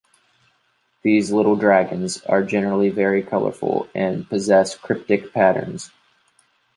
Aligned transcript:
These 1.03 1.31
"little 1.31 1.55
dragons" 1.55 2.23
are 2.23 2.43
generally 2.43 2.89
very 2.89 3.21
colorful 3.21 3.87
and 3.93 4.27
possess 4.27 4.75
cryptic 4.75 5.31
patterns. 5.31 5.91